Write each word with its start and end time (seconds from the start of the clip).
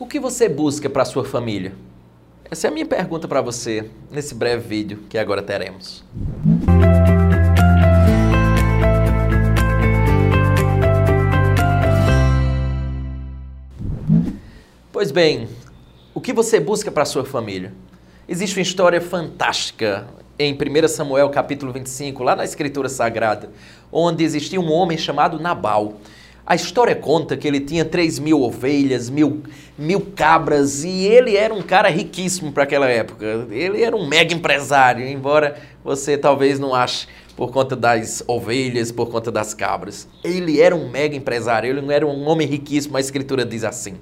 O 0.00 0.06
que 0.06 0.18
você 0.18 0.48
busca 0.48 0.88
para 0.88 1.04
sua 1.04 1.26
família? 1.26 1.74
Essa 2.50 2.66
é 2.66 2.70
a 2.70 2.72
minha 2.72 2.86
pergunta 2.86 3.28
para 3.28 3.42
você 3.42 3.90
nesse 4.10 4.34
breve 4.34 4.66
vídeo 4.66 5.04
que 5.10 5.18
agora 5.18 5.42
teremos. 5.42 6.02
Pois 14.90 15.12
bem, 15.12 15.46
o 16.14 16.20
que 16.22 16.32
você 16.32 16.58
busca 16.58 16.90
para 16.90 17.04
sua 17.04 17.26
família? 17.26 17.74
Existe 18.26 18.56
uma 18.56 18.62
história 18.62 19.02
fantástica 19.02 20.08
em 20.38 20.54
1 20.54 20.88
Samuel 20.88 21.28
capítulo 21.28 21.74
25, 21.74 22.22
lá 22.22 22.34
na 22.34 22.44
Escritura 22.44 22.88
Sagrada, 22.88 23.50
onde 23.92 24.24
existia 24.24 24.58
um 24.58 24.72
homem 24.72 24.96
chamado 24.96 25.38
Nabal. 25.38 26.00
A 26.50 26.56
história 26.56 26.96
conta 26.96 27.36
que 27.36 27.46
ele 27.46 27.60
tinha 27.60 27.84
3 27.84 28.18
mil 28.18 28.42
ovelhas, 28.42 29.08
mil, 29.08 29.40
mil 29.78 30.00
cabras, 30.16 30.82
e 30.82 31.06
ele 31.06 31.36
era 31.36 31.54
um 31.54 31.62
cara 31.62 31.88
riquíssimo 31.88 32.50
para 32.50 32.64
aquela 32.64 32.88
época. 32.88 33.46
Ele 33.52 33.80
era 33.80 33.94
um 33.94 34.04
mega 34.04 34.34
empresário, 34.34 35.06
embora 35.06 35.56
você 35.84 36.18
talvez 36.18 36.58
não 36.58 36.74
ache 36.74 37.06
por 37.36 37.52
conta 37.52 37.76
das 37.76 38.24
ovelhas, 38.26 38.90
por 38.90 39.10
conta 39.10 39.30
das 39.30 39.54
cabras. 39.54 40.08
Ele 40.24 40.60
era 40.60 40.74
um 40.74 40.90
mega 40.90 41.14
empresário, 41.14 41.70
ele 41.70 41.82
não 41.82 41.92
era 41.92 42.04
um 42.04 42.28
homem 42.28 42.48
riquíssimo, 42.48 42.96
a 42.96 43.00
escritura 43.00 43.44
diz 43.44 43.62
assim. 43.62 43.98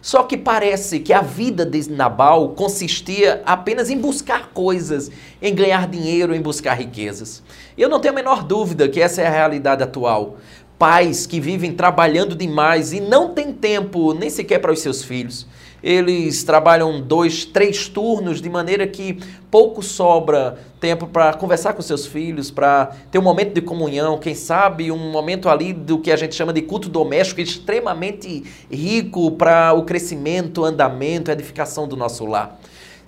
Só 0.00 0.24
que 0.24 0.36
parece 0.36 0.98
que 0.98 1.12
a 1.12 1.20
vida 1.20 1.64
de 1.64 1.88
Nabal 1.88 2.48
consistia 2.56 3.40
apenas 3.46 3.88
em 3.88 3.96
buscar 3.96 4.48
coisas, 4.48 5.12
em 5.40 5.54
ganhar 5.54 5.86
dinheiro, 5.86 6.34
em 6.34 6.40
buscar 6.40 6.74
riquezas. 6.74 7.40
Eu 7.78 7.88
não 7.88 8.00
tenho 8.00 8.12
a 8.12 8.16
menor 8.16 8.42
dúvida 8.42 8.88
que 8.88 9.00
essa 9.00 9.22
é 9.22 9.26
a 9.28 9.30
realidade 9.30 9.82
atual 9.82 10.38
pais 10.78 11.26
que 11.26 11.40
vivem 11.40 11.72
trabalhando 11.72 12.34
demais 12.34 12.92
e 12.92 13.00
não 13.00 13.34
têm 13.34 13.52
tempo 13.52 14.12
nem 14.14 14.28
sequer 14.28 14.58
para 14.58 14.72
os 14.72 14.80
seus 14.80 15.04
filhos. 15.04 15.46
Eles 15.82 16.44
trabalham 16.44 17.00
dois, 17.00 17.44
três 17.44 17.88
turnos 17.88 18.40
de 18.40 18.48
maneira 18.48 18.86
que 18.86 19.18
pouco 19.50 19.82
sobra 19.82 20.58
tempo 20.78 21.08
para 21.08 21.34
conversar 21.34 21.72
com 21.72 21.82
seus 21.82 22.06
filhos, 22.06 22.50
para 22.50 22.86
ter 23.10 23.18
um 23.18 23.22
momento 23.22 23.52
de 23.54 23.60
comunhão, 23.60 24.18
quem 24.18 24.34
sabe 24.34 24.92
um 24.92 25.10
momento 25.10 25.48
ali 25.48 25.72
do 25.72 25.98
que 25.98 26.12
a 26.12 26.16
gente 26.16 26.36
chama 26.36 26.52
de 26.52 26.62
culto 26.62 26.88
doméstico 26.88 27.40
extremamente 27.40 28.44
rico 28.70 29.32
para 29.32 29.72
o 29.72 29.82
crescimento, 29.82 30.64
andamento, 30.64 31.30
edificação 31.32 31.88
do 31.88 31.96
nosso 31.96 32.24
lar. 32.26 32.60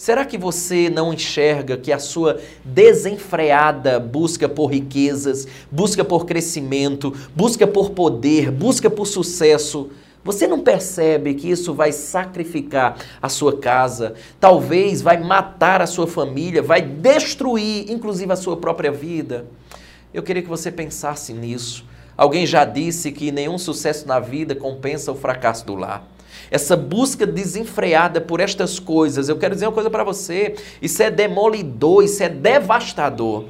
Será 0.05 0.27
que 0.27 0.37
você 0.37 0.91
não 0.91 1.15
enxerga 1.15 1.79
que 1.79 1.91
a 1.91 1.99
sua 1.99 2.39
desenfreada 2.63 3.99
busca 3.99 4.47
por 4.47 4.67
riquezas, 4.67 5.49
busca 5.73 6.05
por 6.05 6.27
crescimento, 6.27 7.11
busca 7.35 7.67
por 7.67 7.89
poder, 7.93 8.51
busca 8.51 8.91
por 8.91 9.07
sucesso, 9.07 9.89
você 10.23 10.47
não 10.47 10.61
percebe 10.61 11.33
que 11.33 11.51
isso 11.51 11.73
vai 11.73 11.91
sacrificar 11.91 12.99
a 13.23 13.31
sua 13.31 13.57
casa, 13.57 14.13
talvez 14.39 15.01
vai 15.01 15.17
matar 15.17 15.81
a 15.81 15.87
sua 15.87 16.07
família, 16.07 16.61
vai 16.61 16.83
destruir 16.83 17.91
inclusive 17.91 18.31
a 18.31 18.37
sua 18.37 18.59
própria 18.59 18.93
vida? 18.93 19.47
Eu 20.13 20.23
queria 20.23 20.43
que 20.43 20.49
você 20.51 20.71
pensasse 20.71 21.33
nisso. 21.33 21.83
Alguém 22.15 22.45
já 22.45 22.67
disse 22.67 23.11
que 23.11 23.33
nenhum 23.33 23.57
sucesso 23.57 24.07
na 24.07 24.21
vida 24.21 24.55
compensa 24.55 25.11
o 25.11 25.17
fracasso 25.17 25.65
do 25.65 25.75
lar 25.75 26.14
essa 26.51 26.77
busca 26.77 27.27
desenfreada 27.27 28.21
por 28.21 28.41
estas 28.41 28.79
coisas, 28.79 29.29
eu 29.29 29.37
quero 29.37 29.55
dizer 29.55 29.67
uma 29.67 29.73
coisa 29.73 29.91
para 29.91 30.05
você: 30.05 30.55
isso 30.81 31.03
é 31.03 31.11
demolidor, 31.11 32.05
isso 32.05 32.23
é 32.23 32.29
devastador. 32.29 33.45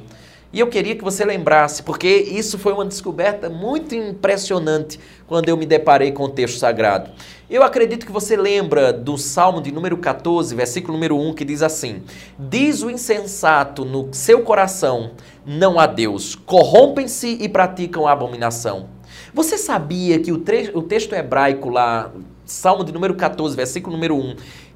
E 0.55 0.59
eu 0.61 0.67
queria 0.67 0.95
que 0.95 1.03
você 1.03 1.25
lembrasse, 1.25 1.83
porque 1.83 2.07
isso 2.07 2.57
foi 2.57 2.71
uma 2.71 2.85
descoberta 2.85 3.49
muito 3.49 3.93
impressionante 3.93 4.97
quando 5.27 5.49
eu 5.49 5.57
me 5.57 5.65
deparei 5.65 6.13
com 6.13 6.23
o 6.23 6.29
texto 6.29 6.57
sagrado. 6.57 7.11
Eu 7.49 7.61
acredito 7.61 8.05
que 8.05 8.11
você 8.11 8.37
lembra 8.37 8.93
do 8.93 9.17
Salmo 9.17 9.61
de 9.61 9.69
número 9.69 9.97
14, 9.97 10.55
versículo 10.55 10.93
número 10.93 11.19
1, 11.19 11.33
que 11.33 11.43
diz 11.43 11.61
assim: 11.61 12.03
Diz 12.39 12.81
o 12.83 12.89
insensato 12.89 13.83
no 13.83 14.07
seu 14.13 14.43
coração: 14.43 15.11
Não 15.45 15.77
há 15.77 15.85
Deus, 15.85 16.35
corrompem-se 16.35 17.37
e 17.41 17.49
praticam 17.49 18.07
a 18.07 18.13
abominação. 18.13 18.87
Você 19.33 19.57
sabia 19.57 20.19
que 20.19 20.31
o, 20.31 20.41
o 20.73 20.81
texto 20.81 21.13
hebraico 21.13 21.69
lá, 21.69 22.11
Salmo 22.45 22.83
de 22.83 22.91
número 22.91 23.15
14, 23.15 23.55
versículo 23.55 23.95
número 23.95 24.15
1. 24.15 24.35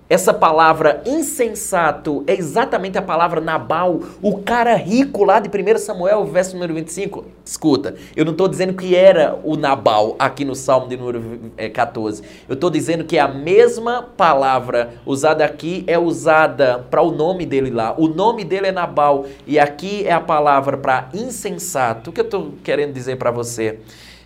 Essa 0.09 0.34
palavra 0.34 1.03
insensato 1.06 2.24
é 2.25 2.34
exatamente 2.34 2.97
a 2.97 3.02
palavra 3.02 3.40
Nabal, 3.40 4.00
o 4.24 4.40
cara 4.40 4.75
rico 4.75 5.24
lá 5.24 5.40
de 5.40 5.47
1 5.47 5.78
Samuel, 5.78 6.25
verso 6.25 6.56
número 6.56 6.74
25. 6.74 7.25
Escuta, 7.46 7.94
eu 8.16 8.25
não 8.25 8.31
estou 8.31 8.47
dizendo 8.47 8.74
que 8.74 8.96
era 8.96 9.40
o 9.44 9.56
Nabal 9.56 10.16
aqui 10.18 10.44
no 10.44 10.56
Salmo 10.56 10.88
de 10.88 10.97
número 10.97 11.52
14. 11.72 12.24
Eu 12.47 12.56
estou 12.56 12.72
dizendo 12.72 13.03
que 13.03 13.19
a 13.19 13.28
mesma 13.28 14.02
palavra 14.02 14.96
usada 15.06 15.46
aqui 15.46 15.84
é 15.85 16.00
usada 16.00 16.79
para 16.90 17.03
o 17.03 17.12
nome 17.12 17.46
dele 17.46 17.69
lá. 17.69 17.94
O 17.96 18.08
nome 18.08 18.44
dele 18.44 18.66
é 18.66 18.72
Nabal 18.72 19.28
e 19.46 19.59
aqui 19.59 20.08
é 20.08 20.12
a 20.12 20.19
palavra 20.19 20.75
para 20.75 21.09
insensato. 21.13 22.09
O 22.09 22.13
que 22.13 22.22
eu 22.22 22.25
estou 22.25 22.53
querendo 22.63 22.94
dizer 22.94 23.18
para 23.18 23.29
você 23.29 23.78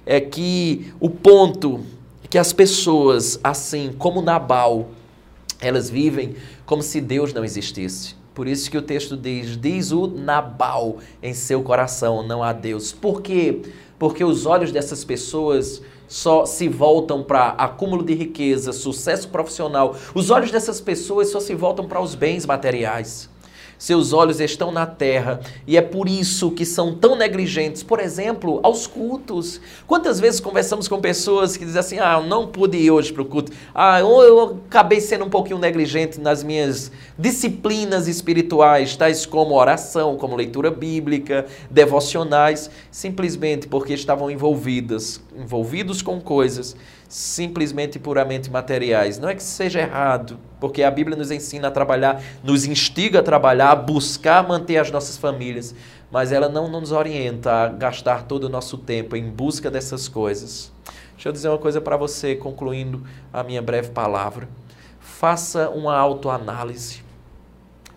é 0.05 0.21
que 0.21 0.93
o 0.97 1.09
ponto 1.09 1.81
que 2.33 2.37
as 2.39 2.51
pessoas, 2.51 3.39
assim 3.43 3.93
como 3.95 4.19
Nabal, 4.19 4.89
elas 5.61 5.87
vivem 5.87 6.35
como 6.65 6.81
se 6.81 6.99
Deus 6.99 7.31
não 7.31 7.45
existisse. 7.45 8.15
Por 8.33 8.47
isso 8.47 8.71
que 8.71 8.77
o 8.79 8.81
texto 8.81 9.15
diz: 9.15 9.55
diz 9.55 9.91
o 9.91 10.07
Nabal 10.07 10.97
em 11.21 11.31
seu 11.31 11.61
coração, 11.61 12.25
não 12.25 12.41
há 12.41 12.51
Deus. 12.51 12.91
Por 12.91 13.21
quê? 13.21 13.61
Porque 13.99 14.23
os 14.23 14.47
olhos 14.47 14.71
dessas 14.71 15.03
pessoas 15.03 15.79
só 16.07 16.43
se 16.43 16.67
voltam 16.67 17.21
para 17.21 17.49
acúmulo 17.49 18.03
de 18.03 18.15
riqueza, 18.15 18.73
sucesso 18.73 19.27
profissional. 19.27 19.95
Os 20.15 20.31
olhos 20.31 20.49
dessas 20.49 20.81
pessoas 20.81 21.29
só 21.29 21.39
se 21.39 21.53
voltam 21.53 21.87
para 21.87 22.01
os 22.01 22.15
bens 22.15 22.47
materiais 22.47 23.29
seus 23.83 24.13
olhos 24.13 24.39
estão 24.39 24.71
na 24.71 24.85
terra 24.85 25.41
e 25.67 25.75
é 25.75 25.81
por 25.81 26.07
isso 26.07 26.51
que 26.51 26.65
são 26.65 26.95
tão 26.95 27.17
negligentes, 27.17 27.83
por 27.83 27.99
exemplo, 27.99 28.61
aos 28.63 28.87
cultos. 28.87 29.59
Quantas 29.85 30.21
vezes 30.21 30.39
conversamos 30.39 30.87
com 30.87 31.01
pessoas 31.01 31.57
que 31.57 31.65
dizem 31.65 31.79
assim: 31.81 31.99
ah, 31.99 32.21
eu 32.21 32.25
não 32.25 32.47
pude 32.47 32.77
ir 32.77 32.91
hoje 32.91 33.11
para 33.11 33.21
o 33.21 33.25
culto, 33.25 33.51
ah, 33.75 33.99
eu, 33.99 34.07
eu 34.21 34.61
acabei 34.69 35.01
sendo 35.01 35.25
um 35.25 35.29
pouquinho 35.29 35.59
negligente 35.59 36.17
nas 36.17 36.45
minhas 36.45 36.93
disciplinas 37.19 38.07
espirituais, 38.07 38.95
tais 38.95 39.25
como 39.25 39.53
oração, 39.53 40.15
como 40.15 40.37
leitura 40.37 40.71
bíblica, 40.71 41.45
devocionais, 41.69 42.69
simplesmente 42.89 43.67
porque 43.67 43.93
estavam 43.93 44.31
envolvidas, 44.31 45.21
envolvidos 45.37 46.01
com 46.01 46.19
coisas 46.19 46.75
simplesmente 47.07 47.99
puramente 47.99 48.49
materiais. 48.49 49.19
Não 49.19 49.29
é 49.29 49.35
que 49.35 49.43
seja 49.43 49.81
errado, 49.81 50.39
porque 50.59 50.81
a 50.81 50.89
Bíblia 50.89 51.15
nos 51.15 51.29
ensina 51.29 51.67
a 51.67 51.71
trabalhar, 51.71 52.21
nos 52.43 52.65
instiga 52.65 53.19
a 53.19 53.23
trabalhar, 53.23 53.71
a 53.71 53.75
buscar 53.75 54.47
manter 54.47 54.77
as 54.77 54.89
nossas 54.89 55.15
famílias, 55.15 55.75
mas 56.11 56.31
ela 56.31 56.49
não 56.49 56.67
nos 56.67 56.91
orienta 56.91 57.51
a 57.51 57.67
gastar 57.67 58.23
todo 58.23 58.45
o 58.45 58.49
nosso 58.49 58.77
tempo 58.77 59.15
em 59.15 59.29
busca 59.29 59.69
dessas 59.69 60.07
coisas. 60.07 60.71
Deixa 61.13 61.29
eu 61.29 61.33
dizer 61.33 61.49
uma 61.49 61.57
coisa 61.57 61.79
para 61.79 61.95
você, 61.95 62.35
concluindo 62.35 63.03
a 63.31 63.43
minha 63.43 63.61
breve 63.61 63.89
palavra. 63.89 64.49
Faça 64.99 65.69
uma 65.69 65.95
autoanálise. 65.95 67.03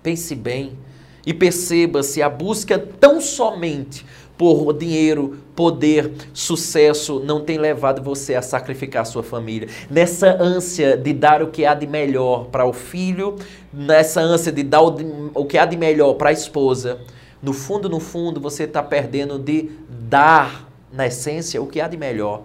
Pense 0.03 0.35
bem 0.35 0.79
e 1.26 1.34
perceba 1.34 2.03
se 2.03 2.22
a 2.22 2.31
busca 2.31 2.78
tão 2.78 3.20
somente 3.20 4.06
por 4.38 4.72
dinheiro, 4.75 5.38
poder, 5.54 6.12
sucesso 6.32 7.20
não 7.20 7.41
tem 7.41 7.59
levado 7.59 8.03
você 8.03 8.34
a 8.34 8.42
sacrificar 8.42 9.04
sua 9.06 9.22
família. 9.22 9.69
Nessa 9.91 10.41
ânsia 10.41 10.97
de 10.97 11.12
dar 11.12 11.42
o 11.42 11.48
que 11.48 11.64
há 11.64 11.75
de 11.75 11.87
melhor 11.87 12.47
para 12.47 12.66
o 12.66 12.72
filho, 12.72 13.37
nessa 13.72 14.20
ânsia 14.20 14.53
de 14.53 14.62
dar 14.62 14.82
o, 14.82 15.31
o 15.34 15.44
que 15.47 15.56
há 15.56 15.64
de 15.64 15.76
melhor 15.76 16.14
para 16.14 16.28
a 16.28 16.32
esposa, 16.32 17.00
no 17.43 17.53
fundo, 17.53 17.88
no 17.88 18.00
fundo, 18.00 18.41
você 18.41 18.64
está 18.64 18.82
perdendo 18.82 19.38
de 19.38 19.70
dar, 19.88 20.69
na 20.93 21.06
essência, 21.06 21.60
o 21.60 21.66
que 21.66 21.81
há 21.81 21.88
de 21.88 21.97
melhor. 21.97 22.43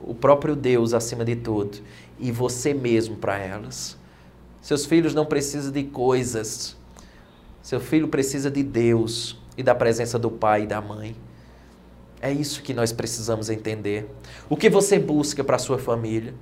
O 0.00 0.14
próprio 0.14 0.54
Deus 0.54 0.92
acima 0.92 1.24
de 1.24 1.36
tudo. 1.36 1.78
E 2.18 2.30
você 2.30 2.72
mesmo 2.72 3.16
para 3.16 3.38
elas. 3.38 3.96
Seus 4.60 4.84
filhos 4.84 5.14
não 5.14 5.24
precisam 5.24 5.72
de 5.72 5.84
coisas. 5.84 6.76
Seu 7.66 7.80
filho 7.80 8.06
precisa 8.06 8.48
de 8.48 8.62
Deus 8.62 9.36
e 9.58 9.62
da 9.64 9.74
presença 9.74 10.20
do 10.20 10.30
pai 10.30 10.62
e 10.62 10.66
da 10.68 10.80
mãe. 10.80 11.16
É 12.22 12.30
isso 12.30 12.62
que 12.62 12.72
nós 12.72 12.92
precisamos 12.92 13.50
entender. 13.50 14.08
O 14.48 14.56
que 14.56 14.70
você 14.70 15.00
busca 15.00 15.42
para 15.42 15.56
a 15.56 15.58
sua 15.58 15.76
família? 15.76 16.32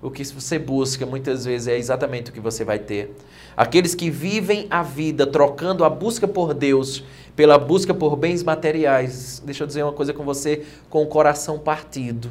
O 0.00 0.10
que 0.10 0.24
você 0.24 0.58
busca 0.58 1.04
muitas 1.04 1.44
vezes 1.44 1.68
é 1.68 1.76
exatamente 1.76 2.30
o 2.30 2.32
que 2.32 2.40
você 2.40 2.64
vai 2.64 2.78
ter. 2.78 3.14
Aqueles 3.54 3.94
que 3.94 4.08
vivem 4.08 4.66
a 4.70 4.82
vida 4.82 5.26
trocando 5.26 5.84
a 5.84 5.90
busca 5.90 6.26
por 6.26 6.54
Deus 6.54 7.04
pela 7.36 7.58
busca 7.58 7.92
por 7.92 8.16
bens 8.16 8.42
materiais, 8.42 9.42
deixa 9.44 9.64
eu 9.64 9.66
dizer 9.66 9.82
uma 9.82 9.92
coisa 9.92 10.14
com 10.14 10.24
você, 10.24 10.64
com 10.88 11.02
o 11.02 11.08
coração 11.08 11.58
partido, 11.58 12.30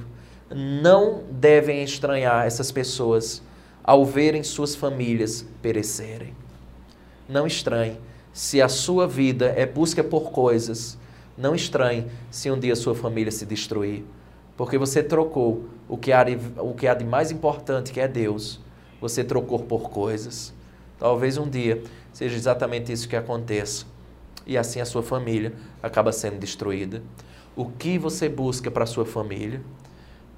não 0.50 1.22
devem 1.30 1.84
estranhar 1.84 2.48
essas 2.48 2.72
pessoas 2.72 3.44
ao 3.84 4.04
verem 4.04 4.42
suas 4.42 4.74
famílias 4.74 5.46
perecerem. 5.62 6.34
Não 7.30 7.46
estranhe 7.46 8.09
se 8.40 8.62
a 8.62 8.70
sua 8.70 9.06
vida 9.06 9.54
é 9.58 9.66
busca 9.66 10.02
por 10.02 10.32
coisas 10.32 10.98
não 11.38 11.54
estranhe 11.54 12.06
se 12.32 12.50
um 12.50 12.58
dia 12.58 12.74
sua 12.74 12.96
família 12.96 13.34
se 13.34 13.46
destruir, 13.46 14.06
porque 14.56 14.78
você 14.78 15.04
trocou 15.04 15.66
o 15.90 15.98
que 15.98 16.14
há 16.14 16.26
o 16.58 16.74
que 16.74 16.88
há 16.88 16.94
de 16.94 17.04
mais 17.04 17.32
importante, 17.32 17.92
que 17.92 18.00
é 18.00 18.08
Deus, 18.08 18.62
você 19.02 19.26
trocou 19.26 19.60
por 19.60 19.90
coisas. 19.90 20.54
Talvez 20.98 21.38
um 21.38 21.50
dia 21.50 21.84
seja 22.14 22.38
exatamente 22.38 22.94
isso 22.94 23.10
que 23.10 23.18
aconteça. 23.18 23.86
E 24.48 24.58
assim 24.58 24.80
a 24.80 24.86
sua 24.86 25.04
família 25.04 25.52
acaba 25.84 26.14
sendo 26.14 26.40
destruída. 26.40 27.04
O 27.58 27.66
que 27.66 27.98
você 27.98 28.30
busca 28.30 28.72
para 28.72 28.86
a 28.86 28.88
sua 28.88 29.06
família? 29.06 29.62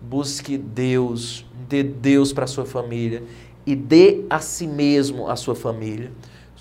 Busque 0.02 0.58
Deus, 0.58 1.46
dê 1.70 1.84
Deus 1.84 2.34
para 2.34 2.46
a 2.46 2.48
sua 2.48 2.66
família 2.66 3.22
e 3.64 3.76
dê 3.76 4.26
a 4.28 4.40
si 4.40 4.66
mesmo 4.66 5.30
a 5.30 5.36
sua 5.36 5.54
família. 5.54 6.12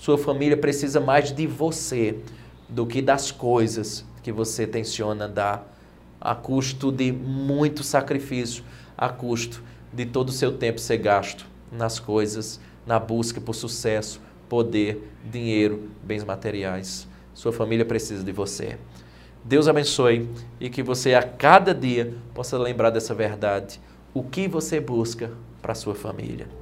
Sua 0.01 0.17
família 0.17 0.57
precisa 0.57 0.99
mais 0.99 1.31
de 1.31 1.45
você 1.45 2.17
do 2.67 2.87
que 2.87 3.03
das 3.03 3.29
coisas 3.29 4.03
que 4.23 4.31
você 4.31 4.65
tenciona 4.65 5.27
dar, 5.27 5.71
a 6.19 6.33
custo 6.33 6.91
de 6.91 7.11
muito 7.11 7.83
sacrifício, 7.83 8.63
a 8.97 9.09
custo 9.09 9.61
de 9.93 10.07
todo 10.07 10.29
o 10.29 10.31
seu 10.31 10.57
tempo 10.57 10.79
ser 10.79 10.97
gasto 10.97 11.45
nas 11.71 11.99
coisas, 11.99 12.59
na 12.83 12.97
busca 12.97 13.39
por 13.39 13.53
sucesso, 13.53 14.19
poder, 14.49 15.07
dinheiro, 15.23 15.87
bens 16.01 16.23
materiais. 16.23 17.07
Sua 17.31 17.53
família 17.53 17.85
precisa 17.85 18.23
de 18.23 18.31
você. 18.31 18.79
Deus 19.43 19.67
abençoe 19.67 20.27
e 20.59 20.67
que 20.67 20.81
você 20.81 21.13
a 21.13 21.21
cada 21.21 21.75
dia 21.75 22.15
possa 22.33 22.57
lembrar 22.57 22.89
dessa 22.89 23.13
verdade. 23.13 23.79
O 24.15 24.23
que 24.23 24.47
você 24.47 24.79
busca 24.79 25.29
para 25.61 25.75
sua 25.75 25.93
família? 25.93 26.60